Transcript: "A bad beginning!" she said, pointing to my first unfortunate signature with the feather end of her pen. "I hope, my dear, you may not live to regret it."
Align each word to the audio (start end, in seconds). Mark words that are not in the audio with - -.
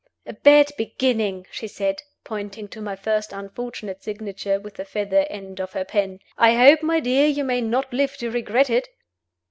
"A 0.25 0.33
bad 0.33 0.71
beginning!" 0.79 1.45
she 1.51 1.67
said, 1.67 2.01
pointing 2.23 2.67
to 2.69 2.81
my 2.81 2.95
first 2.95 3.31
unfortunate 3.31 4.01
signature 4.01 4.59
with 4.59 4.73
the 4.73 4.83
feather 4.83 5.27
end 5.29 5.61
of 5.61 5.73
her 5.73 5.85
pen. 5.85 6.21
"I 6.39 6.55
hope, 6.55 6.81
my 6.81 6.99
dear, 6.99 7.27
you 7.27 7.43
may 7.43 7.61
not 7.61 7.93
live 7.93 8.17
to 8.17 8.31
regret 8.31 8.71
it." 8.71 8.87